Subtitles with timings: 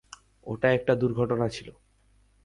[0.47, 1.73] ওটা একটা দুর্ঘটনা ছিলো।